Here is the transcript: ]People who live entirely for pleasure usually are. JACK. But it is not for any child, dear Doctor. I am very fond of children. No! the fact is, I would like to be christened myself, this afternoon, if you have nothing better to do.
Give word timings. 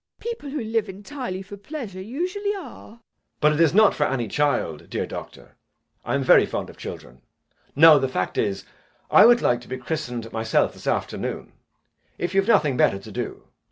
]People 0.19 0.49
who 0.49 0.63
live 0.63 0.89
entirely 0.89 1.43
for 1.43 1.57
pleasure 1.57 2.01
usually 2.01 2.55
are. 2.55 2.93
JACK. 2.93 2.99
But 3.39 3.53
it 3.53 3.59
is 3.59 3.71
not 3.71 3.93
for 3.93 4.05
any 4.07 4.27
child, 4.27 4.89
dear 4.89 5.05
Doctor. 5.05 5.57
I 6.03 6.15
am 6.15 6.23
very 6.23 6.47
fond 6.47 6.71
of 6.71 6.77
children. 6.79 7.21
No! 7.75 7.99
the 7.99 8.09
fact 8.09 8.39
is, 8.39 8.65
I 9.11 9.27
would 9.27 9.43
like 9.43 9.61
to 9.61 9.67
be 9.67 9.77
christened 9.77 10.33
myself, 10.33 10.73
this 10.73 10.87
afternoon, 10.87 11.51
if 12.17 12.33
you 12.33 12.41
have 12.41 12.47
nothing 12.47 12.77
better 12.77 12.97
to 12.97 13.11
do. 13.11 13.43